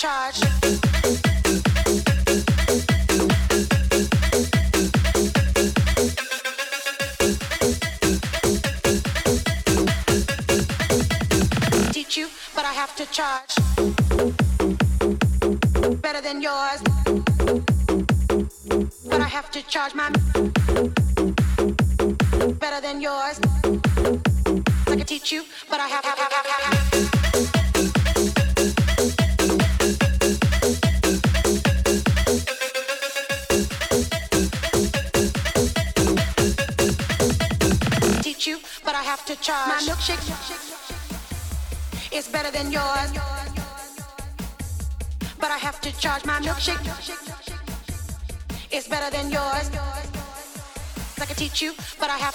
Charge. 0.00 0.79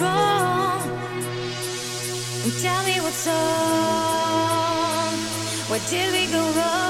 Was 0.00 0.08
strong. 0.08 0.80
And 2.44 2.52
tell 2.60 2.84
me 2.84 3.00
what's 3.00 3.26
wrong. 3.26 3.36
Where 5.68 5.80
did 5.88 6.12
we 6.12 6.26
go 6.32 6.52
wrong? 6.52 6.89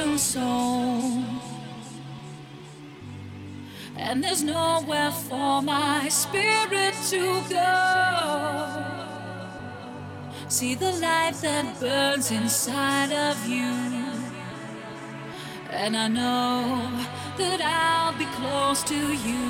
Broken 0.00 0.18
soul. 0.18 1.24
And 3.96 4.24
there's 4.24 4.42
nowhere 4.42 5.10
for 5.10 5.62
my 5.62 6.08
spirit 6.08 6.94
to 7.10 7.42
go. 7.48 8.84
See 10.48 10.74
the 10.74 10.92
light 10.92 11.34
that 11.42 11.78
burns 11.80 12.30
inside 12.30 13.12
of 13.12 13.46
you. 13.46 13.72
And 15.70 15.96
I 15.96 16.08
know 16.08 16.90
that 17.38 17.60
I'll 17.62 18.18
be 18.18 18.26
close 18.38 18.82
to 18.84 18.96
you. 18.96 19.44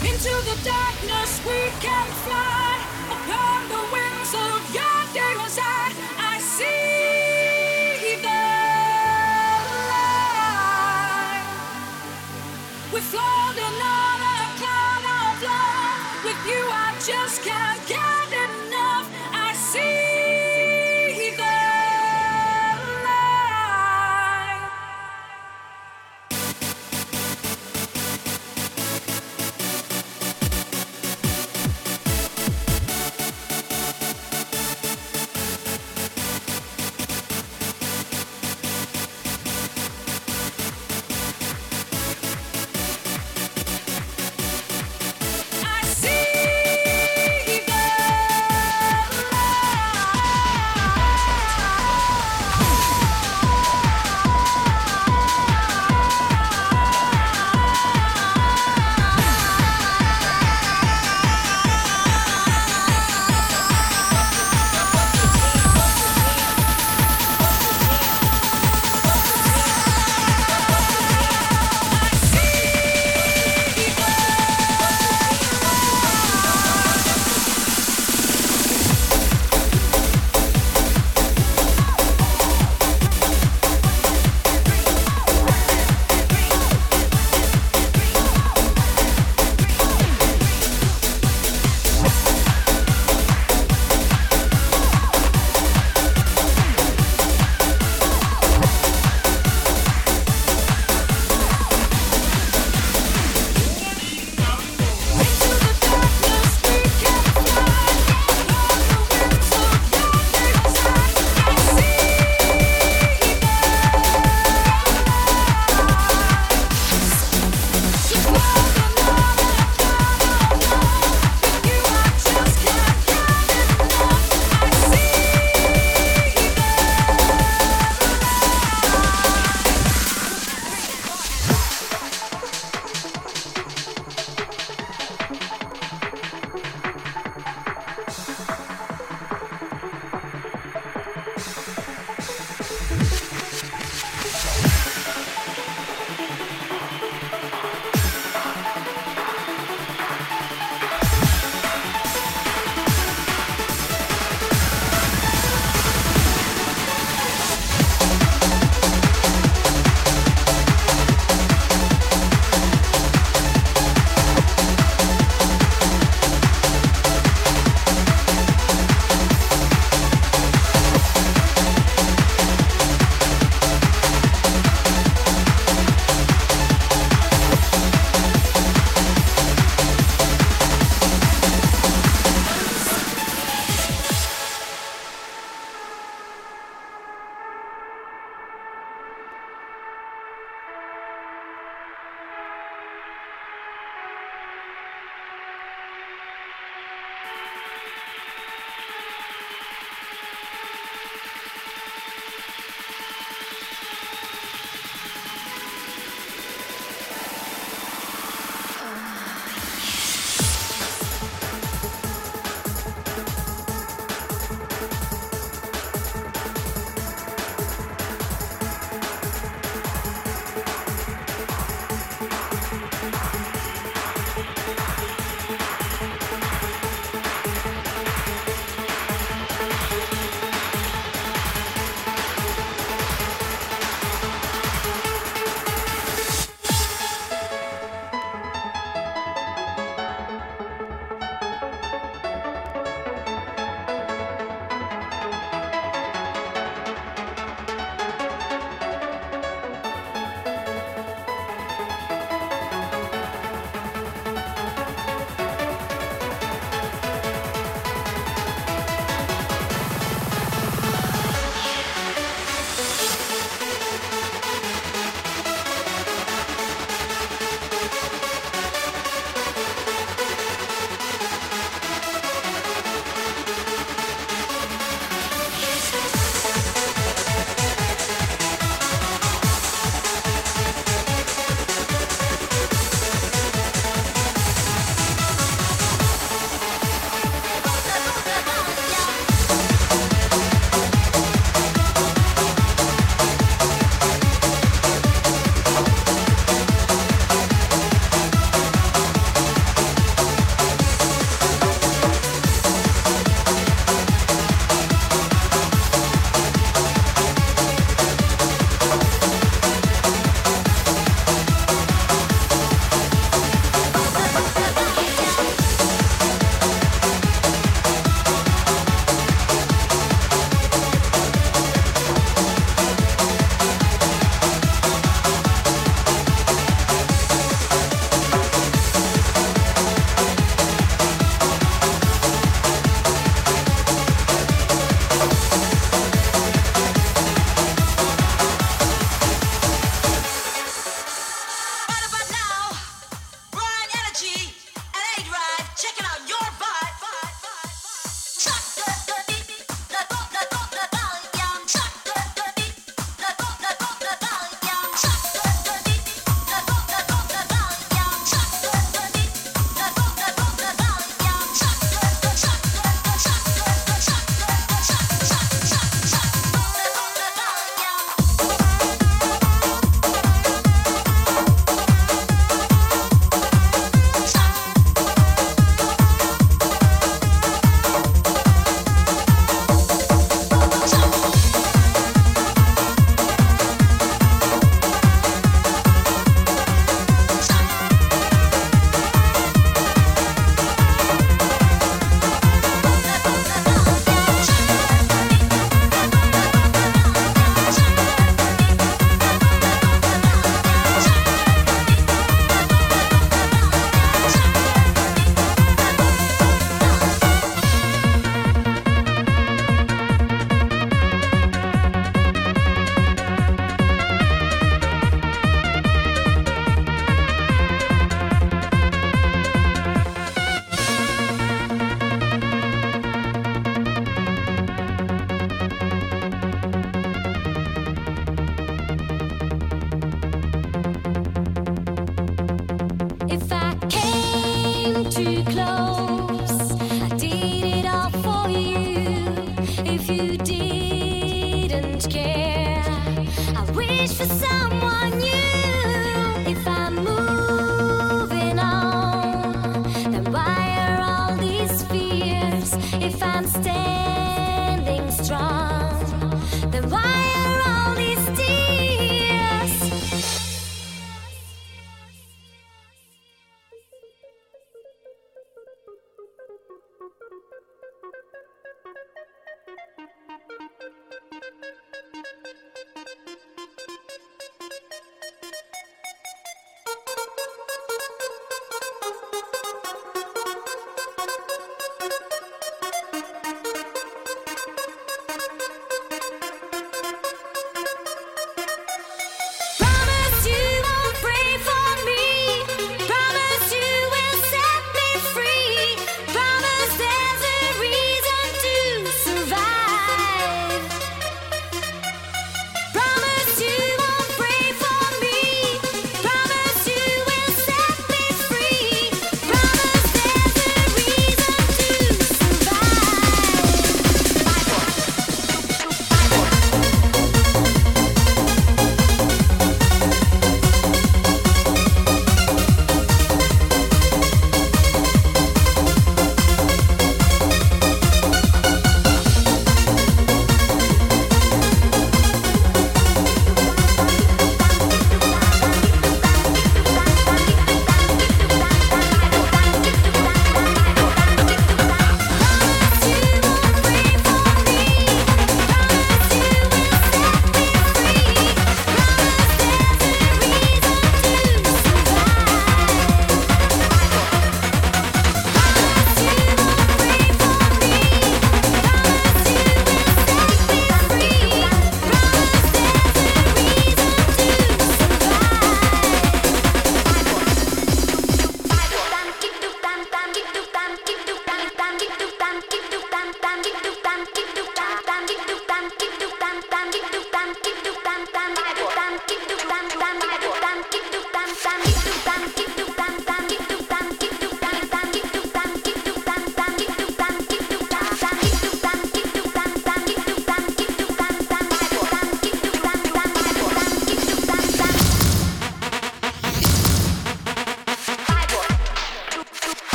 Into 0.00 0.34
the 0.48 0.58
darkness 0.64 1.40
we 1.44 1.60
can 1.80 2.06
fly 2.24 2.88
upon 3.16 3.68
the 3.68 3.82
wings 3.92 4.32
of 4.34 4.74
your 4.74 4.98
demon 5.12 5.50